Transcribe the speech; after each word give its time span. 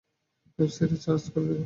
ওয়েবসাইটে 0.59 0.97
সার্চ 0.97 1.23
করে 1.31 1.45
দেখ। 1.45 1.59